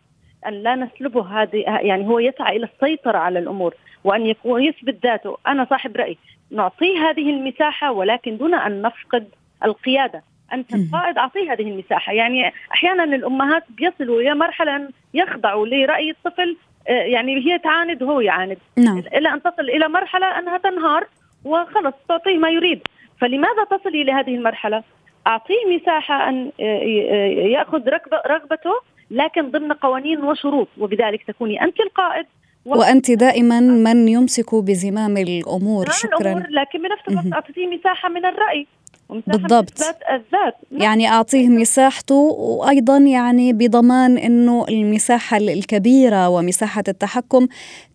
أن 0.46 0.52
لا 0.52 0.74
نسلبه 0.74 1.42
هذه 1.42 1.64
يعني 1.66 2.08
هو 2.08 2.18
يسعى 2.18 2.56
إلى 2.56 2.68
السيطرة 2.74 3.18
على 3.18 3.38
الأمور 3.38 3.74
وأن 4.04 4.26
يكون 4.26 4.62
يثبت 4.62 4.98
ذاته. 5.02 5.36
أنا 5.46 5.66
صاحب 5.70 5.96
رأي 5.96 6.16
نعطيه 6.50 7.10
هذه 7.10 7.30
المساحة 7.30 7.92
ولكن 7.92 8.36
دون 8.36 8.54
أن 8.54 8.82
نفقد 8.82 9.26
القيادة. 9.64 10.22
أنت 10.52 10.74
القائد 10.74 11.18
أعطيه 11.18 11.52
هذه 11.52 11.62
المساحة. 11.62 12.12
يعني 12.12 12.52
أحيانا 12.72 13.04
الأمهات 13.04 13.64
بيصلوا 13.68 14.20
إلى 14.20 14.34
مرحلة 14.34 14.76
أن 14.76 14.88
يخضعوا 15.14 15.66
لرأي 15.66 16.10
الطفل 16.10 16.56
آه، 16.88 16.92
يعني 16.92 17.36
هي 17.36 17.58
تعاند 17.58 18.02
وهو 18.02 18.20
يعاند. 18.20 18.58
نعم. 18.76 18.98
إلى 18.98 19.28
أن 19.28 19.42
تصل 19.42 19.62
إلى 19.62 19.88
مرحلة 19.88 20.38
أنها 20.38 20.58
تنهار 20.58 21.06
وخلص 21.44 21.94
تعطيه 22.08 22.38
ما 22.38 22.50
يريد. 22.50 22.80
فلماذا 23.20 23.64
تصل 23.70 23.88
إلى 23.88 24.12
هذه 24.12 24.34
المرحلة؟ 24.34 24.82
أعطيه 25.26 25.54
مساحة 25.76 26.28
أن 26.28 26.52
آه، 26.60 26.64
آه، 26.64 27.26
يأخذ 27.26 27.82
رغبته 28.26 28.72
لكن 29.10 29.50
ضمن 29.50 29.72
قوانين 29.72 30.24
وشروط 30.24 30.68
وبذلك 30.78 31.22
تكوني 31.22 31.62
أنت 31.62 31.80
القائد. 31.80 32.26
وأنت 32.64 33.10
دائما 33.10 33.60
من 33.60 34.08
يمسك 34.08 34.54
بزمام 34.54 35.16
الأمور. 35.16 35.90
شكرا. 35.90 36.20
الأمور 36.20 36.46
لكن 36.50 36.78
بنفس 36.82 37.08
الوقت 37.08 37.32
أعطيه 37.32 37.66
مساحة 37.66 38.08
من 38.08 38.26
الرأي. 38.26 38.66
بالضبط. 39.08 39.72
الذات. 39.80 40.54
يعني 40.72 41.08
أعطيه 41.08 41.48
مساحته 41.48 42.14
وأيضا 42.14 42.98
يعني 42.98 43.52
بضمان 43.52 44.18
أنه 44.18 44.64
المساحة 44.68 45.36
الكبيرة 45.36 46.28
ومساحة 46.28 46.84
التحكم 46.88 47.46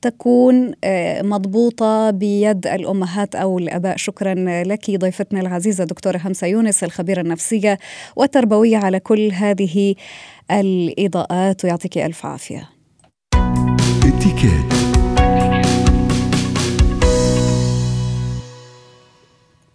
تكون 0.01 0.73
آه، 0.83 1.21
مضبوطة 1.21 2.09
بيد 2.09 2.67
الأمهات 2.67 3.35
أو 3.35 3.59
الأباء. 3.59 3.97
شكرا 3.97 4.33
لك 4.63 4.91
ضيفتنا 4.91 5.41
العزيزة 5.41 5.83
دكتورة 5.83 6.21
همسة 6.25 6.47
يونس 6.47 6.83
الخبيرة 6.83 7.21
النفسية 7.21 7.77
والتربوية 8.15 8.77
على 8.77 8.99
كل 8.99 9.31
هذه 9.31 9.95
الإضاءات 10.51 11.65
ويعطيك 11.65 11.97
ألف 11.97 12.25
عافية. 12.25 12.69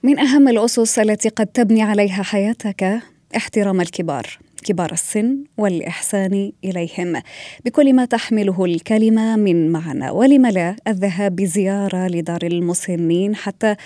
من 0.05 0.19
أهم 0.19 0.49
الأسس 0.49 0.99
التي 0.99 1.29
قد 1.29 1.47
تبني 1.47 1.83
عليها 1.83 2.23
حياتك؟ 2.23 3.01
احترام 3.37 3.81
الكبار 3.81 4.27
كبار 4.65 4.93
السن 4.93 5.45
والإحسان 5.59 6.53
إليهم. 6.65 7.23
بكل 7.65 7.95
ما 7.95 8.05
تحمله 8.05 8.65
الكلمة 8.65 9.37
من 9.37 9.73
معنى. 9.73 10.11
ولم 10.11 10.47
لا 10.47 10.77
الذهاب 10.89 11.37
بزيارة 11.37 12.07
لدار 12.09 12.41
المسنين 12.43 13.37
حتى 13.37 13.77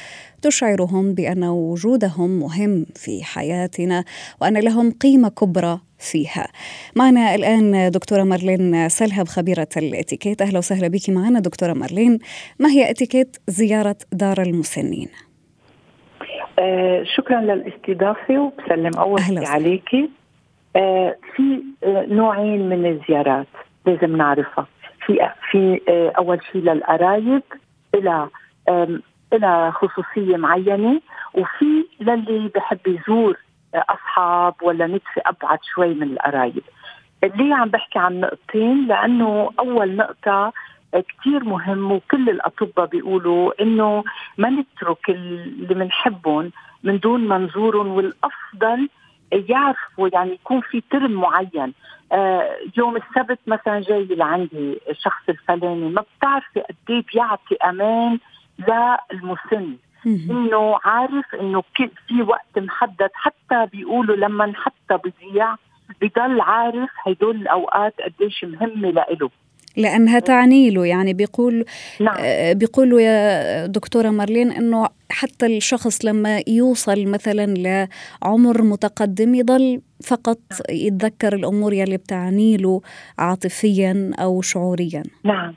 تشعرهم 0.43 1.15
بأن 1.15 1.45
وجودهم 1.45 2.39
مهم 2.39 2.87
في 2.95 3.25
حياتنا 3.25 4.05
وأن 4.41 4.57
لهم 4.57 4.91
قيمة 4.91 5.29
كبرى 5.29 5.81
فيها. 5.99 6.49
معنا 6.97 7.35
الآن 7.35 7.91
دكتورة 7.91 8.23
مارلين 8.23 8.89
سلهب 8.89 9.29
خبيرة 9.29 9.69
الإتيكيت. 9.77 10.43
أهلا 10.43 10.59
وسهلا 10.59 10.89
بك. 10.89 11.11
معنا 11.11 11.41
دكتورة 11.41 11.73
مارلين 11.73 12.19
ما 12.59 12.71
هي 12.71 12.91
إتيكيت 12.91 13.37
زيارة 13.49 13.97
دار 14.13 14.43
المسنين؟ 14.43 15.09
آه 16.59 17.03
شكرا 17.17 17.41
للاستضافة 17.41 18.39
وبسلم 18.39 18.95
أول 18.99 19.21
شيء 19.21 19.47
عليكي 19.47 20.11
آه 20.77 21.17
في 21.37 21.63
آه 21.85 22.07
نوعين 22.07 22.69
من 22.69 22.87
الزيارات 22.87 23.47
لازم 23.87 24.17
نعرفها. 24.17 24.67
في 25.07 25.29
في 25.51 25.81
آه 25.89 26.13
أول 26.19 26.41
شيء 26.53 26.63
للقرايب 26.63 27.43
إلى 27.95 28.29
إلى 29.33 29.73
خصوصية 29.73 30.37
معينة 30.37 31.01
وفي 31.35 31.85
للي 32.01 32.51
بحب 32.55 32.79
يزور 32.87 33.37
أصحاب 33.75 34.55
ولا 34.63 34.87
ندفي 34.87 35.21
أبعد 35.27 35.59
شوي 35.75 35.95
من 35.95 36.03
القرايب 36.03 36.63
ليه 37.23 37.55
عم 37.55 37.69
بحكي 37.69 37.99
عن 37.99 38.21
نقطتين 38.21 38.87
لأنه 38.87 39.51
أول 39.59 39.97
نقطة 39.97 40.53
كثير 40.95 41.45
مهم 41.45 41.93
وكل 41.93 42.31
الأطباء 42.31 42.87
بيقولوا 42.87 43.63
إنه 43.63 44.05
ما 44.39 44.51
نترك 44.51 45.11
اللي 45.11 45.75
بنحبهم 45.75 46.53
من 46.83 46.99
دون 46.99 47.21
ما 47.29 47.39
نزورهم 47.39 47.89
والأفضل 47.89 48.89
يعرفوا 49.33 50.09
يعني 50.13 50.33
يكون 50.33 50.61
في 50.61 50.83
ترم 50.91 51.13
معين. 51.13 51.73
آه 52.13 52.57
يوم 52.77 52.97
السبت 52.97 53.39
مثلا 53.47 53.81
جاي 53.81 54.05
لعندي 54.05 54.81
الشخص 54.91 55.23
الفلاني 55.29 55.89
ما 55.89 56.05
بتعرفي 56.19 56.61
قد 56.61 56.77
إيه 56.91 57.03
بيعطي 57.15 57.57
أمان 57.65 58.19
للمسن. 58.59 59.77
إنه 60.31 60.79
عارف 60.85 61.35
إنه 61.35 61.63
في 62.09 62.23
وقت 62.23 62.59
محدد 62.59 63.11
حتى 63.15 63.67
بيقولوا 63.73 64.17
لما 64.17 64.53
حتى 64.57 64.99
بضيع 65.05 65.55
بضل 66.01 66.41
عارف 66.41 66.91
هدول 67.07 67.37
الأوقات 67.37 67.95
قديش 68.01 68.45
مهمة 68.45 68.91
لإله. 68.91 69.31
لأنها 69.79 70.19
تعني 70.19 70.71
له. 70.71 70.87
يعني 70.87 71.15
بيقول 71.15 71.65
نعم. 72.01 72.17
آه، 72.19 72.53
بيقولوا 72.53 73.01
يا 73.01 73.67
دكتورة 73.67 74.11
مارلين 74.11 74.51
إنه 74.53 74.87
حتى 75.11 75.47
الشخص 75.57 76.05
لما 76.05 76.43
يوصل 76.49 77.07
مثلا 77.07 77.47
لعمر 78.23 78.63
متقدم 78.63 79.35
يضل 79.35 79.81
فقط 80.05 80.39
يتذكر 80.71 81.33
الأمور 81.35 81.73
يلي 81.73 81.97
بتعني 81.97 82.57
له 82.57 82.81
عاطفيا 83.19 84.13
أو 84.19 84.43
شعوريا. 84.43 85.03
نعم. 85.25 85.55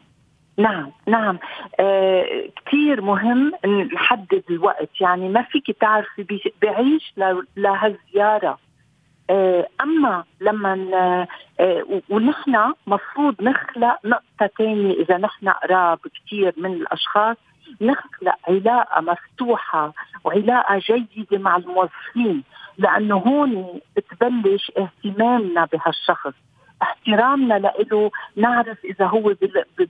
نعم. 0.57 0.91
نعم. 1.07 1.39
آه 1.79 2.25
كثير 2.65 3.01
مهم 3.01 3.51
نحدد 3.93 4.43
الوقت. 4.49 4.89
يعني 5.01 5.29
ما 5.29 5.41
فيك 5.41 5.77
تعرفي 5.81 6.25
بعيش 6.61 7.13
لهالزيارة. 7.57 8.57
أما 9.81 10.23
لما 10.41 10.73
آه 11.59 12.01
ونحن 12.09 12.73
مفروض 12.87 13.35
نخلق 13.41 13.97
نقطة 14.05 14.49
ثانية 14.57 14.93
إذا 14.93 15.17
نحن 15.17 15.49
قراب 15.49 15.99
كثير 16.15 16.53
من 16.57 16.73
الأشخاص 16.73 17.37
نخلق 17.81 18.35
علاقة 18.47 19.01
مفتوحة 19.01 19.93
وعلاقة 20.23 20.77
جيدة 20.77 21.37
مع 21.37 21.55
الموظفين 21.55 22.43
لأنه 22.77 23.15
هون 23.15 23.79
بتبلش 23.95 24.71
اهتمامنا 24.77 25.65
بهالشخص. 25.65 26.33
احترامنا 26.81 27.53
له 27.53 28.11
نعرف 28.35 28.85
إذا 28.85 29.05
هو 29.05 29.33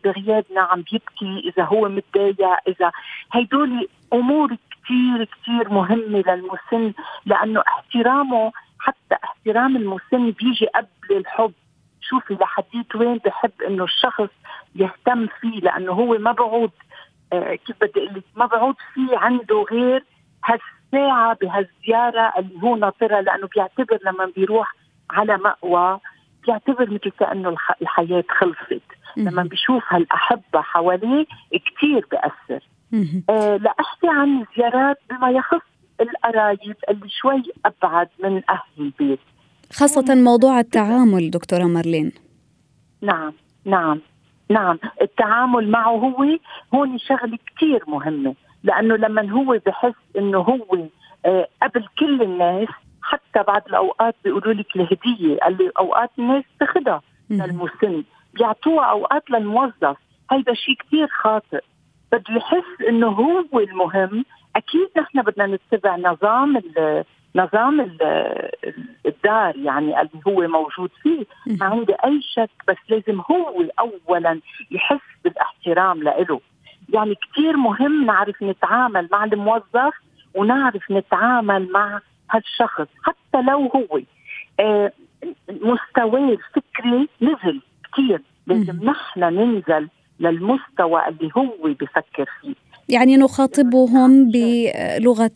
بغيابنا 0.04 0.62
عم 0.62 0.84
بيبكي 0.92 1.50
إذا 1.50 1.64
هو 1.64 1.90
متضايق 1.90 2.58
إذا 2.68 2.92
هدول 3.32 3.88
أمور 4.14 4.56
كثير 4.84 5.24
كثير 5.26 5.70
مهمة 5.70 6.24
للمسن 6.28 6.94
لأنه 7.26 7.64
احترامه 7.68 8.52
حتى 8.82 9.16
احترام 9.24 9.76
المسن 9.76 10.32
بيجي 10.32 10.66
قبل 10.76 11.18
الحب. 11.18 11.54
شوفي 12.02 12.34
لحديت 12.34 12.96
وين 12.96 13.18
بحب 13.18 13.52
إنه 13.68 13.84
الشخص 13.84 14.30
يهتم 14.76 15.28
فيه 15.42 15.60
لأنه 15.60 15.92
هو 15.92 16.18
ما 16.18 16.32
بعود 16.32 16.72
آه 17.34 17.56
كيف 17.56 17.76
بدي 17.82 17.92
أقول 18.00 18.14
لك 18.16 18.24
ما 18.36 18.46
بعود 18.46 18.76
في 18.94 19.02
عنده 19.16 19.66
غير 19.72 20.06
هالساعة 20.46 21.38
بهالزيارة 21.42 22.34
اللي 22.40 22.62
هو 22.64 22.76
ناطرها 22.76 23.22
لأنه 23.22 23.48
بيعتبر 23.56 24.00
لما 24.06 24.26
بيروح 24.36 24.76
على 25.10 25.38
مأوى 25.38 26.00
بيعتبر 26.46 26.90
مثل 26.90 27.10
كأنه 27.20 27.56
الحياة 27.82 28.24
خلصت. 28.30 28.82
لما 29.18 29.44
بيشوف 29.44 29.84
هالأحبة 29.90 30.62
حواليه 30.62 31.26
كثير 31.66 32.06
بأثر 32.12 32.64
آه 33.30 33.58
لأحكي 33.58 34.08
عن 34.08 34.42
الزيارات 34.42 34.98
بما 35.10 35.30
يخص 35.30 35.62
القرايب 36.02 36.76
اللي 36.90 37.10
شوي 37.10 37.44
أبعد 37.66 38.10
من 38.24 38.42
أهل 38.50 38.62
البيت. 38.80 39.20
خاصة 39.74 40.16
موضوع 40.16 40.60
التعامل 40.60 41.32
دكتورة 41.32 41.64
مارلين. 41.64 42.12
نعم 43.02 43.34
نعم 43.66 44.00
نعم. 44.50 44.80
التعامل 45.02 45.72
معه 45.72 45.96
هو 45.96 46.38
هون 46.74 46.98
شغلة 46.98 47.38
كثير 47.56 47.84
مهمة 47.88 48.36
لأنه 48.64 48.96
لما 48.96 49.32
هو 49.32 49.60
بحس 49.66 49.94
إنه 50.18 50.38
هو 50.38 50.88
آه 51.26 51.48
قبل 51.62 51.88
كل 52.00 52.22
الناس 52.22 52.68
حتى 53.02 53.44
بعض 53.48 53.62
الأوقات 53.68 54.16
بيقولوا 54.24 54.54
لك 54.54 54.76
الهدية 54.76 55.38
اللي 55.48 55.72
أوقات 55.80 56.10
الناس 56.20 56.44
تاخذها 56.60 57.02
للمسن 57.30 58.04
بيعطوها 58.34 58.86
أوقات 58.86 59.32
للموظف. 59.32 59.98
هيدا 60.32 60.54
شيء 60.54 60.76
كثير 60.76 61.08
خاطئ. 61.08 61.62
بده 62.12 62.36
يحس 62.36 62.88
إنه 62.90 63.08
هو 63.08 63.60
المهم 63.60 64.26
أكيد 64.56 64.90
نحن 64.98 65.22
بدنا 65.22 65.46
نتبع 65.74 65.96
نظام 65.96 66.58
ال 66.58 67.04
نظام 67.36 67.82
الدار 69.06 69.56
يعني 69.56 70.02
اللي 70.02 70.22
هو 70.28 70.48
موجود 70.48 70.90
فيه. 71.04 71.26
ما 71.48 71.66
عندي 71.66 71.94
أي 71.94 72.22
شك 72.22 72.50
بس 72.68 72.78
لازم 72.90 73.22
هو 73.32 73.66
اولا 73.80 74.40
يحس 74.72 75.00
بالاحترام 75.24 76.04
لإله 76.04 76.40
يعني 76.90 77.16
كثير 77.16 77.58
مهم 77.58 78.06
نعرف 78.06 78.44
نتعامل 78.44 79.10
مع 79.12 79.24
الموظف 79.24 79.94
ونعرف 80.36 80.92
نتعامل 80.92 81.72
مع 81.72 82.00
هالشخص 82.32 82.88
حتى 83.04 83.42
لو 83.42 83.72
هو 83.76 84.00
آه 84.60 84.92
مستواه 85.50 86.30
الفكري 86.30 87.10
نزل 87.22 87.62
كثير 87.94 88.22
لازم 88.48 88.84
نحن 88.84 89.20
ننزل 89.20 89.90
للمستوى 90.20 91.08
اللي 91.08 91.32
هو 91.38 91.54
بفكر 91.64 92.30
فيه. 92.42 92.56
يعني 92.92 93.18
نخاطبهم 93.18 94.32
بلغة 94.32 95.32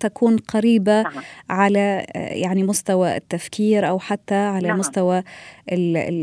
تكون 0.00 0.36
قريبة 0.36 1.02
نعم. 1.02 1.12
على 1.50 2.06
يعني 2.14 2.62
مستوى 2.62 3.16
التفكير 3.16 3.88
أو 3.88 3.98
حتى 3.98 4.34
على 4.34 4.68
نعم. 4.68 4.78
مستوى 4.78 5.22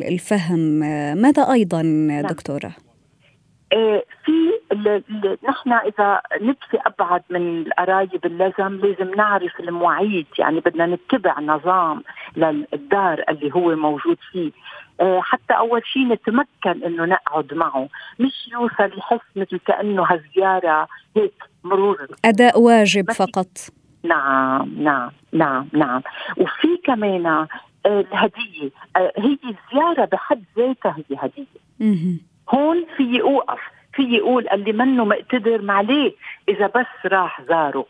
الفهم 0.07 0.59
ماذا 1.21 1.51
أيضا 1.51 1.81
نعم. 1.81 2.27
دكتورة؟ 2.27 2.71
إيه، 3.73 4.05
في 4.25 4.31
نحن 5.49 5.73
إذا 5.73 6.21
نبكي 6.41 6.77
أبعد 6.85 7.23
من 7.29 7.67
القرايب 7.67 8.25
اللازم 8.25 8.79
لازم 8.85 9.15
نعرف 9.15 9.59
المواعيد 9.59 10.25
يعني 10.39 10.59
بدنا 10.59 10.85
نتبع 10.85 11.39
نظام 11.39 12.03
للدار 12.35 13.23
اللي 13.29 13.51
هو 13.55 13.75
موجود 13.75 14.17
فيه 14.31 14.51
حتى 15.01 15.53
أول 15.53 15.81
شيء 15.85 16.07
نتمكن 16.07 16.83
إنه 16.85 17.05
نقعد 17.05 17.53
معه. 17.53 17.89
مش 18.19 18.47
يوصل 18.51 18.97
يحس 18.97 19.25
مثل 19.35 19.59
كأنه 19.59 20.03
هالزيارة 20.03 20.87
هيك 21.17 21.33
مرور. 21.63 22.07
أداء 22.25 22.59
واجب 22.61 23.11
فقط. 23.11 23.47
نعم 24.03 24.83
نعم 24.83 25.11
نعم 25.33 25.67
نعم. 25.73 26.01
وفي 26.37 26.77
كمان 26.83 27.25
آه، 27.25 27.47
الهدية. 27.85 28.69
آه، 28.95 29.13
هي 29.17 29.37
الزيارة 29.43 30.05
بحد 30.05 30.43
ذاتها 30.57 30.95
هي 30.97 31.17
هدية. 31.17 32.17
هون 32.49 32.85
في 32.97 33.21
اوقف 33.21 33.59
في 33.93 34.03
يقول 34.03 34.47
اللي 34.47 34.71
منه 34.71 35.05
مقتدر 35.05 35.61
معليه 35.61 36.11
إذا 36.49 36.67
بس 36.67 37.05
راح 37.05 37.41
زاره. 37.49 37.85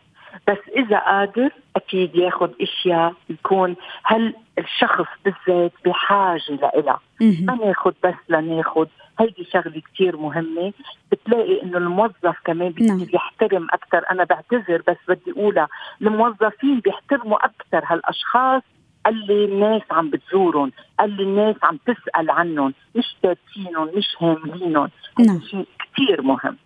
بس 0.48 0.58
إذا 0.76 1.00
قادر 1.00 1.50
أكيد 1.76 2.16
ياخذ 2.16 2.52
إشياء 2.62 3.14
يكون 3.30 3.76
هل 4.04 4.34
الشخص 4.58 5.06
بالذات 5.26 5.72
بحاجة 5.86 6.42
لإلها. 6.62 7.00
ما 7.22 7.56
ناخذ 7.56 7.94
بس 8.04 8.16
لناخذ 8.30 8.88
هيدي 9.20 9.44
شغلة 9.44 9.82
كثير 9.94 10.18
مهمة. 10.18 10.74
بتلاقي 11.12 11.64
إنه 11.64 11.78
الموظف 11.78 12.36
كمان 12.46 12.74
نعم. 12.80 12.98
بيحترم 12.98 13.68
أكثر 13.74 14.04
أنا 14.12 14.24
بعتذر 14.24 14.82
بس 14.88 14.98
بدي 15.08 15.32
أقولها. 15.32 15.68
الموظفين 16.02 16.80
بيحترموا 16.80 17.46
أكثر 17.46 17.84
هالأشخاص 17.86 18.62
اللي 19.08 19.46
الناس 19.46 19.82
عم 19.92 20.10
بتزورهم 20.10 20.72
اللي 21.02 21.24
الناس 21.24 21.56
عم 21.64 21.80
تسأل 21.86 22.30
عنهم 22.30 22.74
مش 22.96 23.16
تاتينهم 23.24 23.90
مش 23.98 24.06
هاملينهم. 24.20 24.90
نعم. 25.20 25.42
شيء 25.42 25.68
كثير 25.98 26.22
مهم. 26.22 26.58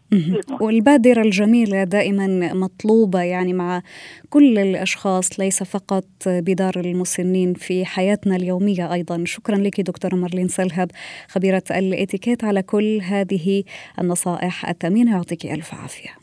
والبادرة 0.61 1.21
الجميلة 1.21 1.83
دائما 1.83 2.53
مطلوبة 2.53 3.21
يعني 3.21 3.53
مع 3.53 3.81
كل 4.29 4.57
الأشخاص 4.57 5.39
ليس 5.39 5.63
فقط 5.63 6.05
بدار 6.25 6.73
المسنين 6.75 7.53
في 7.53 7.85
حياتنا 7.85 8.35
اليومية 8.35 8.93
أيضا. 8.93 9.23
شكرا 9.25 9.55
لك 9.55 9.81
دكتورة 9.81 10.15
مارلين 10.15 10.47
سلهب 10.47 10.91
خبيرة 11.27 11.63
الإتيكيت 11.71 12.43
على 12.43 12.61
كل 12.61 13.01
هذه 13.03 13.63
النصائح. 14.01 14.69
الثمينة 14.69 15.11
يعطيك 15.11 15.45
ألف 15.45 15.73
عافية. 15.73 16.20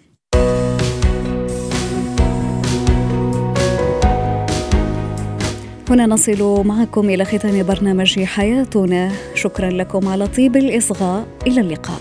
هنا 5.90 6.06
نصل 6.06 6.62
معكم 6.66 7.10
إلى 7.10 7.24
ختام 7.24 7.62
برنامج 7.62 8.24
حياتنا. 8.24 9.12
شكرا 9.34 9.70
لكم 9.70 10.08
على 10.08 10.26
طيب 10.26 10.56
الإصغاء. 10.56 11.26
إلى 11.46 11.60
اللقاء. 11.60 12.00